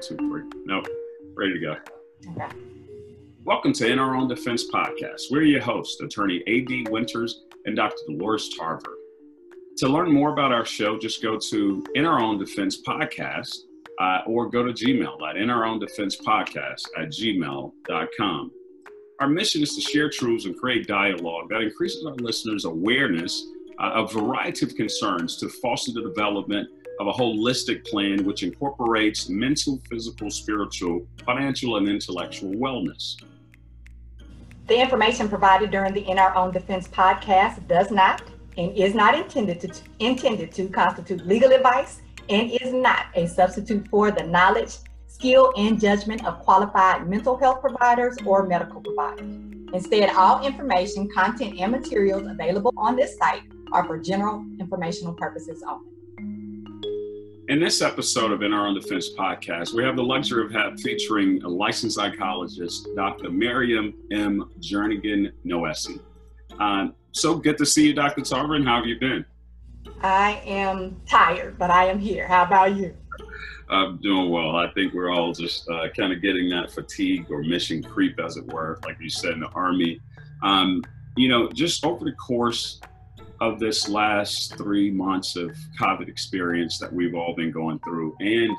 [0.00, 0.42] two, three.
[0.64, 0.86] Nope.
[1.34, 1.76] Ready to go.
[3.44, 5.24] Welcome to In Our Own Defense Podcast.
[5.30, 6.86] We're your hosts, attorney A.D.
[6.88, 7.98] Winters and Dr.
[8.08, 8.96] Dolores Tarver.
[9.76, 13.54] To learn more about our show, just go to In Our Own Defense Podcast
[14.00, 18.50] uh, or go to Gmail at In Our Own Defense Podcast at gmail.com.
[19.20, 23.46] Our mission is to share truths and create dialogue that increases our listeners' awareness
[23.78, 26.68] uh, of a variety of concerns to foster the development
[27.00, 33.16] of a holistic plan which incorporates mental, physical, spiritual, financial, and intellectual wellness.
[34.66, 38.22] The information provided during the In Our Own Defense podcast does not
[38.58, 43.88] and is not intended to intended to constitute legal advice and is not a substitute
[43.88, 44.76] for the knowledge,
[45.06, 49.34] skill, and judgment of qualified mental health providers or medical providers.
[49.72, 55.64] Instead, all information, content, and materials available on this site are for general informational purposes
[55.66, 55.99] only.
[57.50, 60.78] In this episode of In Our Own Defense podcast, we have the luxury of have,
[60.78, 63.28] featuring a licensed psychologist, Dr.
[63.28, 64.48] Maryam M.
[64.60, 65.98] Jernigan Noesi.
[66.60, 68.20] Um, so good to see you, Dr.
[68.20, 69.24] Tarver, and how have you been?
[70.00, 72.28] I am tired, but I am here.
[72.28, 72.96] How about you?
[73.68, 74.54] I'm doing well.
[74.54, 78.36] I think we're all just uh, kind of getting that fatigue or mission creep, as
[78.36, 80.00] it were, like you said in the Army.
[80.44, 80.84] Um,
[81.16, 82.80] you know, just over the course
[83.40, 88.50] of this last three months of COVID experience that we've all been going through, and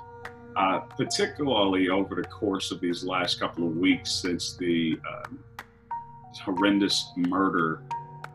[0.56, 5.40] uh, particularly over the course of these last couple of weeks since the um,
[6.44, 7.84] horrendous murder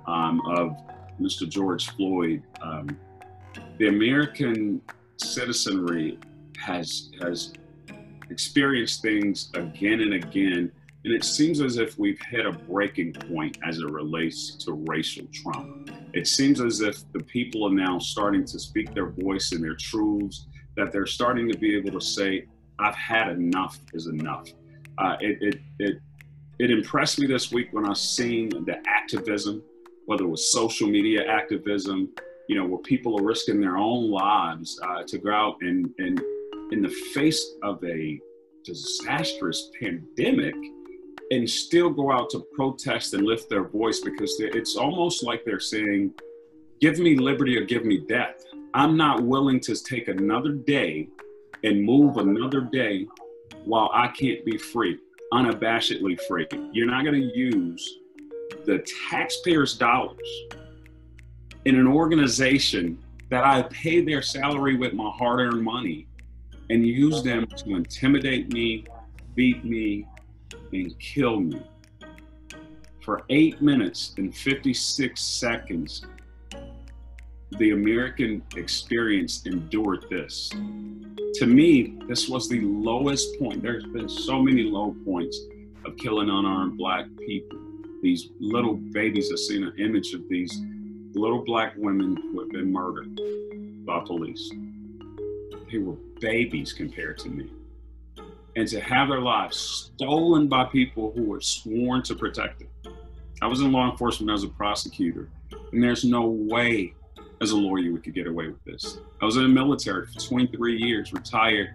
[0.07, 0.77] um, of
[1.21, 1.49] Mr.
[1.49, 2.97] George Floyd, um,
[3.79, 4.81] the American
[5.17, 6.19] citizenry
[6.59, 7.55] has has
[8.31, 10.71] experienced things again and again,
[11.05, 15.27] and it seems as if we've hit a breaking point as it relates to racial
[15.33, 19.63] trauma it seems as if the people are now starting to speak their voice and
[19.63, 22.47] their truths, that they're starting to be able to say,
[22.79, 24.49] I've had enough is enough.
[24.97, 25.99] Uh, it, it, it,
[26.59, 29.63] it impressed me this week when I seen the activism,
[30.07, 32.09] whether it was social media activism,
[32.49, 36.19] you know, where people are risking their own lives uh, to go out and, and
[36.73, 38.19] in the face of a
[38.65, 40.55] disastrous pandemic,
[41.31, 45.61] and still go out to protest and lift their voice because it's almost like they're
[45.61, 46.13] saying,
[46.81, 48.45] give me liberty or give me death.
[48.75, 51.09] I'm not willing to take another day
[51.65, 53.07] and move another day
[53.65, 54.99] while I can't be free,
[55.33, 56.47] unabashedly free.
[56.73, 57.99] You're not going to use
[58.65, 60.29] the taxpayers' dollars
[61.65, 66.07] in an organization that I pay their salary with my hard earned money
[66.71, 68.85] and use them to intimidate me,
[69.35, 70.07] beat me,
[70.73, 71.63] and kill me.
[73.03, 76.05] For eight minutes and 56 seconds,
[77.59, 80.51] the American experience endured this.
[80.51, 83.63] To me, this was the lowest point.
[83.63, 85.39] There's been so many low points
[85.85, 87.59] of killing unarmed black people.
[88.03, 90.61] These little babies, I've seen an image of these
[91.15, 93.21] little black women who have been murdered
[93.87, 94.51] by police.
[95.71, 97.51] They were babies compared to me
[98.57, 102.97] and to have their lives stolen by people who were sworn to protect them.
[103.43, 105.29] I was in law enforcement as a prosecutor,
[105.73, 106.95] and there's no way
[107.43, 108.99] as a lawyer we could get away with this.
[109.21, 111.75] I was in the military for 23 years, retired,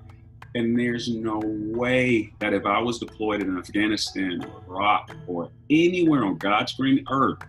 [0.56, 6.26] and there's no way that if I was deployed in Afghanistan or Iraq or anywhere
[6.26, 7.40] on God's green earth,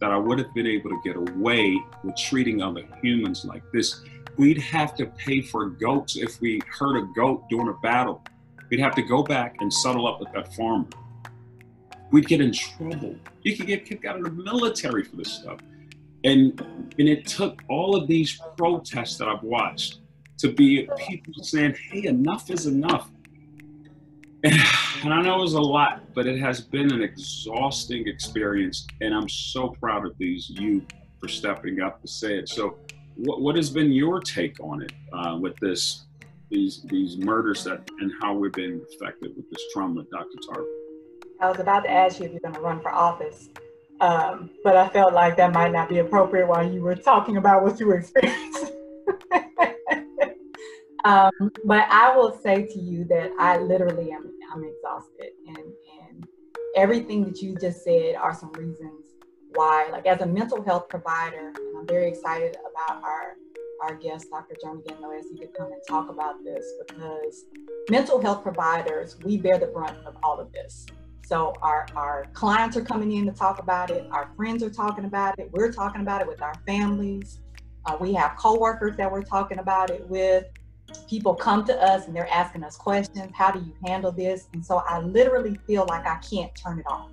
[0.00, 4.02] that I would have been able to get away with treating other humans like this.
[4.36, 8.22] We'd have to pay for goats if we hurt a goat during a battle.
[8.70, 10.88] We'd have to go back and settle up with that farmer.
[12.10, 13.16] We'd get in trouble.
[13.42, 15.60] You could get kicked out of the military for this stuff.
[16.24, 16.60] And
[16.98, 20.00] and it took all of these protests that I've watched
[20.38, 23.10] to be people saying, hey, enough is enough.
[25.02, 28.86] And I know it was a lot, but it has been an exhausting experience.
[29.00, 30.84] And I'm so proud of these youth
[31.20, 32.48] for stepping up to say it.
[32.48, 32.78] So,
[33.16, 36.06] what, what has been your take on it uh, with this
[36.50, 40.38] these these murders that and how we've been affected with this trauma, Dr.
[40.48, 40.66] Tarver.
[41.40, 43.48] I was about to ask you if you're going to run for office,
[44.00, 47.62] um, but I felt like that might not be appropriate while you were talking about
[47.62, 48.70] what you were experiencing.
[51.04, 51.30] um,
[51.64, 55.58] but I will say to you that I literally am I'm exhausted, and
[56.08, 56.26] and
[56.76, 59.04] everything that you just said are some reasons
[59.54, 59.88] why.
[59.90, 63.36] Like as a mental health provider, I'm very excited about our
[63.82, 64.56] our guest, Dr.
[64.62, 67.44] Jernigan Noesi, to come and talk about this because
[67.90, 70.86] mental health providers, we bear the brunt of all of this.
[71.24, 75.04] So our, our clients are coming in to talk about it, our friends are talking
[75.04, 77.40] about it, we're talking about it with our families.
[77.84, 80.46] Uh, we have coworkers that we're talking about it with.
[81.08, 83.30] people come to us and they're asking us questions.
[83.34, 84.48] How do you handle this?
[84.52, 87.10] And so I literally feel like I can't turn it off.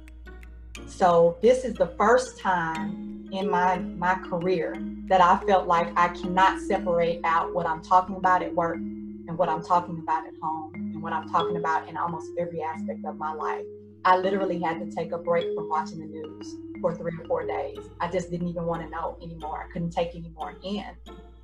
[0.87, 4.75] So this is the first time in my my career
[5.07, 9.37] that I felt like I cannot separate out what I'm talking about at work and
[9.37, 13.05] what I'm talking about at home and what I'm talking about in almost every aspect
[13.05, 13.65] of my life.
[14.05, 17.45] I literally had to take a break from watching the news for three or four
[17.45, 17.79] days.
[17.99, 19.65] I just didn't even want to know anymore.
[19.67, 20.85] I couldn't take any more in.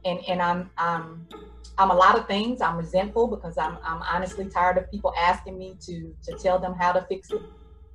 [0.06, 1.28] And and I'm I'm
[1.78, 2.62] I'm a lot of things.
[2.62, 6.74] I'm resentful because I'm I'm honestly tired of people asking me to to tell them
[6.74, 7.42] how to fix it.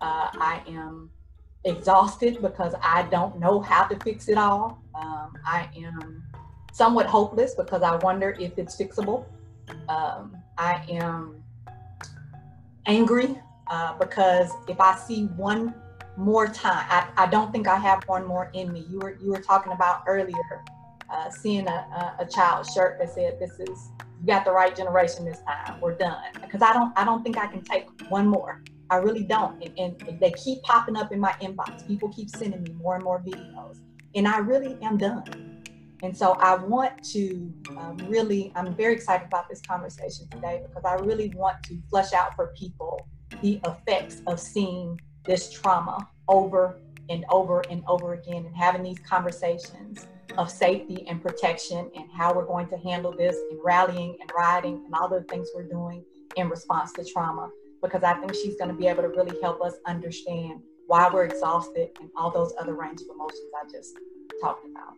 [0.00, 1.10] Uh, I am
[1.64, 4.82] exhausted because I don't know how to fix it all.
[4.94, 6.22] Um, I am
[6.72, 9.26] somewhat hopeless because I wonder if it's fixable.
[9.88, 11.42] Um, I am
[12.86, 13.38] angry
[13.68, 15.74] uh, because if I see one
[16.16, 18.86] more time, I, I don't think I have one more in me.
[18.88, 20.62] You were you were talking about earlier,
[21.10, 23.90] uh, seeing a, a, a child's shirt that said, "This is
[24.20, 25.80] you got the right generation this time.
[25.80, 28.62] We're done." Because I don't I don't think I can take one more.
[28.94, 29.60] I really don't.
[29.76, 31.84] And, and, they keep popping up in my inbox.
[31.88, 33.80] People keep sending me more and more videos.
[34.14, 35.64] And I really am done.
[36.04, 40.84] And so I want to um, really, I'm very excited about this conversation today because
[40.84, 43.08] I really want to flush out for people
[43.42, 46.78] the effects of seeing this trauma over
[47.10, 50.06] and over and over again and having these conversations
[50.38, 54.84] of safety and protection and how we're going to handle this and rallying and rioting
[54.84, 56.04] and all the things we're doing
[56.36, 57.50] in response to trauma
[57.84, 61.26] because I think she's going to be able to really help us understand why we're
[61.26, 63.96] exhausted and all those other range of emotions I just
[64.40, 64.94] talked about.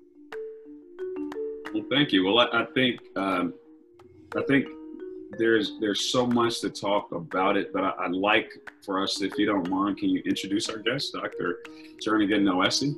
[1.75, 2.25] Well, thank you.
[2.25, 3.55] Well, I, I think um,
[4.37, 4.67] I think
[5.37, 8.53] there's there's so much to talk about it, but I, would like
[8.85, 11.59] for us, if you don't mind, can you introduce our guest, Dr.
[12.05, 12.97] Jernigan Noesi?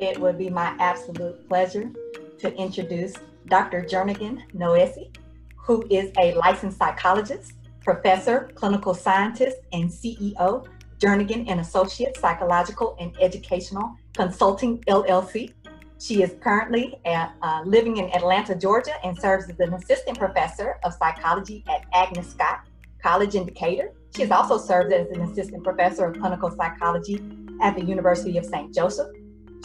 [0.00, 1.90] It would be my absolute pleasure
[2.38, 3.14] to introduce
[3.46, 3.82] Dr.
[3.82, 5.14] Jernigan Noesi,
[5.56, 7.52] who is a licensed psychologist
[7.86, 10.66] professor, clinical scientist, and CEO,
[10.98, 15.52] Jernigan and Associates Psychological and Educational Consulting LLC.
[16.00, 20.78] She is currently at, uh, living in Atlanta, Georgia, and serves as an assistant professor
[20.84, 22.66] of psychology at Agnes Scott
[23.00, 23.92] College in Decatur.
[24.16, 27.22] She has also served as an assistant professor of clinical psychology
[27.62, 28.74] at the University of St.
[28.74, 29.08] Joseph.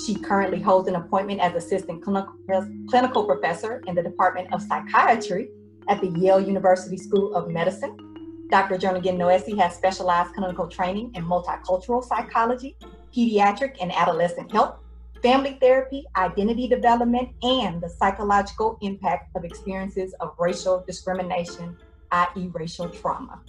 [0.05, 5.49] She currently holds an appointment as assistant clinical professor in the Department of Psychiatry
[5.89, 8.10] at the Yale University School of Medicine.
[8.51, 8.77] Dr.
[8.77, 12.75] Jernigan Noesi has specialized clinical training in multicultural psychology,
[13.15, 14.75] pediatric and adolescent health,
[15.23, 21.77] family therapy, identity development, and the psychological impact of experiences of racial discrimination,
[22.11, 23.39] i.e., racial trauma.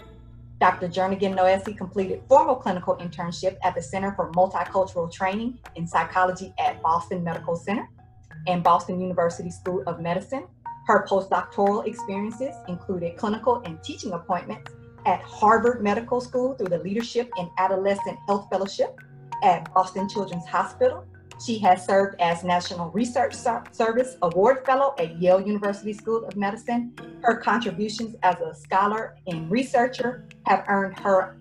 [0.61, 0.87] Dr.
[0.87, 6.81] Jernigan Noesi completed formal clinical internship at the Center for Multicultural Training in Psychology at
[6.81, 7.89] Boston Medical Center
[8.47, 10.47] and Boston University School of Medicine.
[10.87, 14.71] Her postdoctoral experiences included clinical and teaching appointments
[15.07, 18.99] at Harvard Medical School through the Leadership in Adolescent Health Fellowship
[19.43, 21.05] at Boston Children's Hospital.
[21.45, 26.95] She has served as National Research Service Award Fellow at Yale University School of Medicine.
[27.23, 31.37] Her contributions as a scholar and researcher have earned her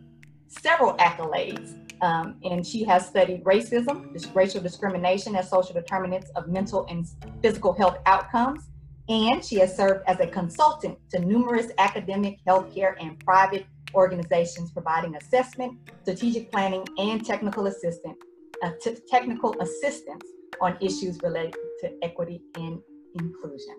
[0.48, 1.78] several accolades.
[2.02, 7.08] Um, and she has studied racism, racial discrimination as social determinants of mental and
[7.44, 8.72] physical health outcomes,
[9.10, 15.16] and she has served as a consultant to numerous academic, healthcare, and private organizations providing
[15.16, 18.18] assessment, strategic planning, and technical assistance,
[18.64, 18.72] uh,
[19.10, 20.26] technical assistance
[20.62, 22.80] on issues related to equity and
[23.16, 23.76] inclusion.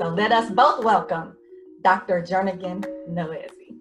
[0.00, 1.36] So let us both welcome
[1.82, 2.22] Dr.
[2.22, 3.76] Jernigan Noesi.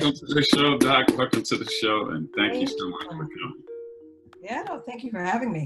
[0.00, 1.06] Welcome to the show, Doc.
[1.16, 3.62] Welcome to the show, and thank, thank you so much for coming.
[4.42, 5.64] Yeah, no, thank you for having me.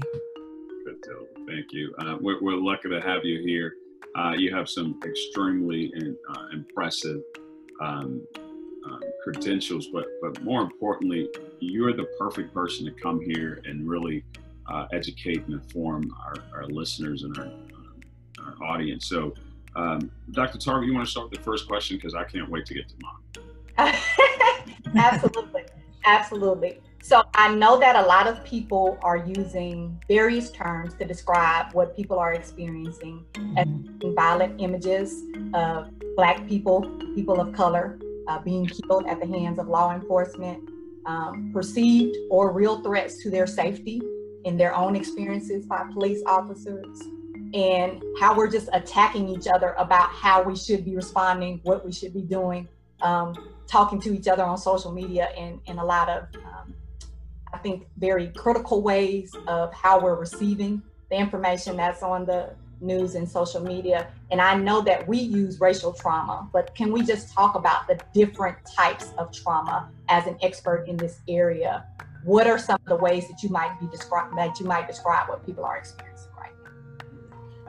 [1.47, 1.93] Thank you.
[1.99, 3.75] Uh, we're, we're, lucky to have you here.
[4.15, 7.21] Uh, you have some extremely in, uh, impressive
[7.81, 8.21] um,
[8.85, 14.23] um, credentials, but but more importantly, you're the perfect person to come here and really
[14.67, 19.07] uh, educate and inform our, our listeners and our, uh, our audience.
[19.07, 19.33] So,
[19.75, 20.57] um, Dr.
[20.57, 22.87] Tarver, you want to start with the first question because I can't wait to get
[22.89, 23.95] to mine.
[24.95, 25.63] Absolutely,
[26.05, 26.79] absolutely.
[27.09, 31.95] So I know that a lot of people are using various terms to describe what
[31.95, 33.25] people are experiencing
[33.57, 34.13] as mm-hmm.
[34.13, 35.23] violent images
[35.55, 36.81] of Black people,
[37.15, 37.97] people of color
[38.27, 40.69] uh, being killed at the hands of law enforcement,
[41.07, 43.99] um, perceived or real threats to their safety
[44.45, 47.01] in their own experiences by police officers,
[47.55, 51.91] and how we're just attacking each other about how we should be responding, what we
[51.91, 52.67] should be doing,
[53.01, 53.33] um,
[53.65, 56.75] talking to each other on social media, and, and a lot of um,
[57.53, 63.15] I think, very critical ways of how we're receiving the information that's on the news
[63.15, 64.07] and social media.
[64.31, 67.99] And I know that we use racial trauma, but can we just talk about the
[68.13, 71.85] different types of trauma as an expert in this area?
[72.23, 75.29] What are some of the ways that you might be described that you might describe
[75.29, 77.05] what people are experiencing right now?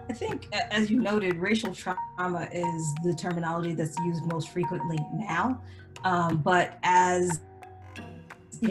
[0.09, 5.63] I think, as you noted, racial trauma is the terminology that's used most frequently now.
[6.05, 7.41] Um, but as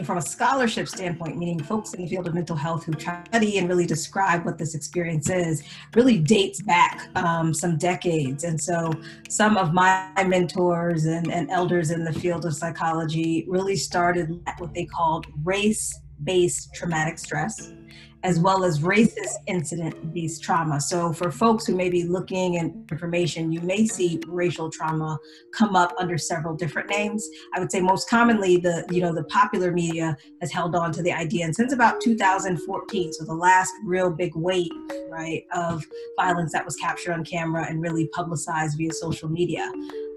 [0.04, 3.68] from a scholarship standpoint, meaning folks in the field of mental health who study and
[3.68, 8.44] really describe what this experience is, really dates back um, some decades.
[8.44, 8.92] And so
[9.28, 14.72] some of my mentors and, and elders in the field of psychology really started what
[14.74, 17.72] they called race based traumatic stress
[18.22, 20.80] as well as racist incident based trauma.
[20.80, 25.18] So, for folks who may be looking at information, you may see racial trauma
[25.52, 27.26] come up under several different names.
[27.54, 31.02] I would say most commonly, the you know the popular media has held on to
[31.02, 34.70] the idea, and since about 2014, so the last real big wave,
[35.08, 35.84] right, of
[36.18, 39.70] violence that was captured on camera and really publicized via social media.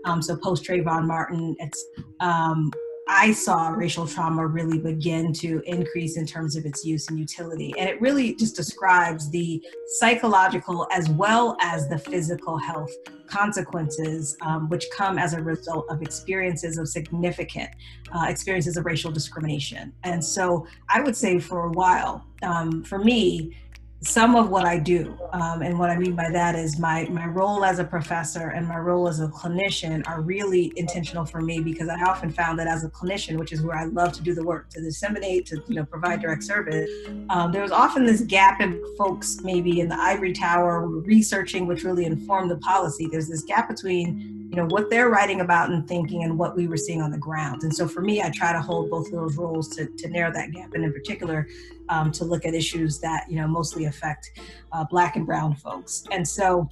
[0.05, 1.86] Um, so post Trayvon Martin, it's
[2.19, 2.72] um,
[3.07, 7.74] I saw racial trauma really begin to increase in terms of its use and utility.
[7.77, 12.91] And it really just describes the psychological as well as the physical health
[13.27, 17.69] consequences um, which come as a result of experiences of significant
[18.13, 19.91] uh, experiences of racial discrimination.
[20.03, 23.57] And so I would say for a while, um, for me,
[24.03, 25.17] some of what I do.
[25.31, 28.67] Um, and what I mean by that is my, my role as a professor and
[28.67, 32.67] my role as a clinician are really intentional for me because I often found that
[32.67, 35.63] as a clinician, which is where I love to do the work, to disseminate, to
[35.67, 36.89] you know, provide direct service,
[37.29, 41.83] um, there was often this gap in folks maybe in the ivory tower researching, which
[41.83, 43.07] really informed the policy.
[43.10, 46.67] There's this gap between you know what they're writing about and thinking and what we
[46.67, 49.13] were seeing on the ground and so for me i try to hold both of
[49.13, 51.48] those roles to, to narrow that gap and in particular
[51.89, 54.32] um, to look at issues that you know mostly affect
[54.72, 56.70] uh, black and brown folks and so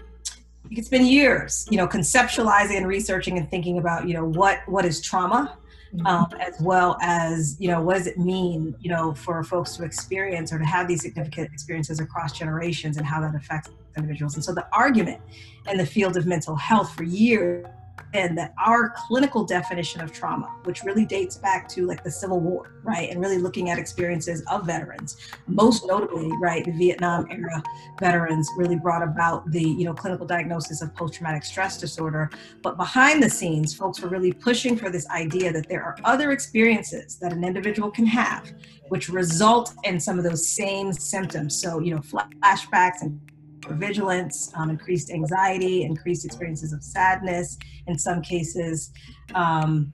[0.70, 4.86] it's been years you know conceptualizing and researching and thinking about you know what what
[4.86, 5.58] is trauma
[5.94, 6.06] mm-hmm.
[6.08, 9.84] um, as well as you know what does it mean you know for folks to
[9.84, 14.44] experience or to have these significant experiences across generations and how that affects individuals and
[14.44, 15.20] so the argument
[15.70, 17.66] in the field of mental health for years
[18.14, 22.40] and that our clinical definition of trauma, which really dates back to like the Civil
[22.40, 27.62] War, right, and really looking at experiences of veterans, most notably, right, the Vietnam era
[28.00, 32.30] veterans really brought about the you know clinical diagnosis of post-traumatic stress disorder.
[32.62, 36.32] But behind the scenes, folks were really pushing for this idea that there are other
[36.32, 38.52] experiences that an individual can have,
[38.90, 41.60] which result in some of those same symptoms.
[41.62, 43.20] So you know, flashbacks and
[43.70, 48.92] vigilance, um, increased anxiety, increased experiences of sadness in some cases.
[49.36, 49.94] Um,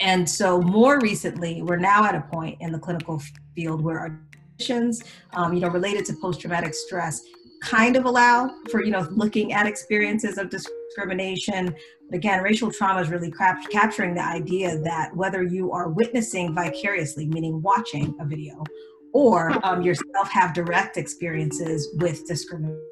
[0.00, 3.20] and so more recently, we're now at a point in the clinical
[3.54, 5.02] field where our conditions,
[5.34, 7.22] um, you know, related to post-traumatic stress
[7.62, 11.74] kind of allow for, you know, looking at experiences of discrimination.
[12.08, 16.54] But again, racial trauma is really cap- capturing the idea that whether you are witnessing
[16.54, 18.64] vicariously, meaning watching a video,
[19.12, 22.89] or um, yourself have direct experiences with discrimination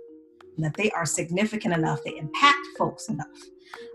[0.62, 3.26] that they are significant enough, they impact folks enough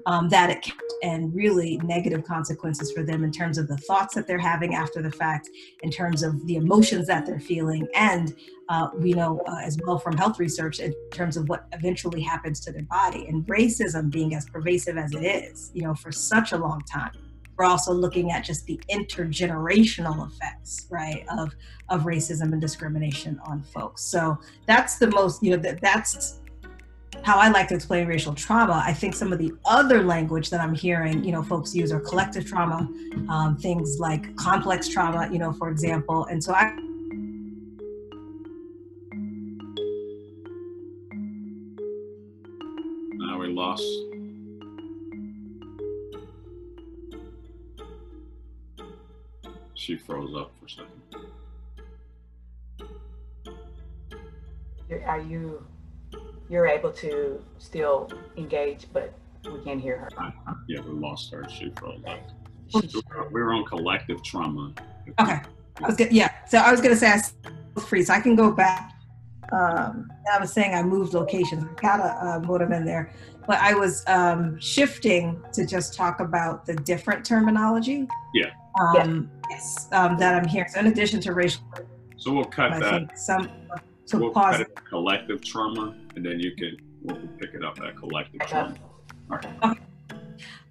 [0.06, 4.16] um, that it can and really negative consequences for them in terms of the thoughts
[4.16, 5.50] that they're having after the fact,
[5.82, 8.34] in terms of the emotions that they're feeling, and
[8.70, 12.62] uh, we know uh, as well from health research in terms of what eventually happens
[12.62, 13.26] to their body.
[13.28, 17.12] And racism being as pervasive as it is, you know, for such a long time
[17.56, 21.54] we're also looking at just the intergenerational effects right of
[21.90, 26.42] of racism and discrimination on folks so that's the most you know that that's
[27.24, 30.60] how I like to explain racial trauma, I think some of the other language that
[30.60, 32.90] I'm hearing, you know, folks use are collective trauma,
[33.30, 36.26] um, things like complex trauma, you know, for example.
[36.26, 36.76] And so I.
[43.14, 43.84] Now we lost.
[49.76, 50.90] She froze up for a second.
[55.06, 55.66] Are you
[56.54, 58.08] you're able to still
[58.38, 59.12] engage, but
[59.44, 60.34] we can't hear her.
[60.68, 61.44] Yeah, we lost her.
[61.50, 62.20] She froze up.
[63.32, 64.72] We're on collective trauma.
[65.20, 65.40] Okay.
[65.82, 66.32] I was gonna, yeah.
[66.48, 67.16] So I was gonna say I
[67.74, 68.94] was free, so I can go back.
[69.52, 71.64] Um, I was saying I moved locations.
[71.64, 73.12] I got a, a modem in there,
[73.48, 78.08] but I was um, shifting to just talk about the different terminology.
[78.36, 78.52] Yeah.
[78.80, 79.88] Um, yes.
[79.92, 80.70] Um, that I'm hearing.
[80.70, 81.64] So in addition to racial.
[82.18, 83.18] So we'll cut I that.
[83.18, 83.50] some.
[84.06, 88.42] So we'll it collective trauma and then you can we'll pick it up at collective
[88.48, 88.76] trauma.
[89.32, 89.48] All right.
[89.64, 89.80] Okay.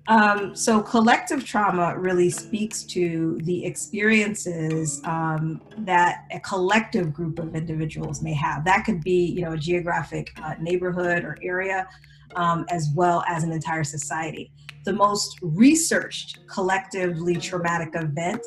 [0.08, 7.54] Um, so collective trauma really speaks to the experiences um, that a collective group of
[7.54, 8.64] individuals may have.
[8.64, 11.86] That could be, you know, a geographic uh, neighborhood or area,
[12.34, 14.50] um, as well as an entire society.
[14.84, 18.44] The most researched collectively traumatic event